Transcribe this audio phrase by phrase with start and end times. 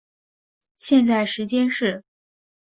[0.77, 2.03] 现在时间是。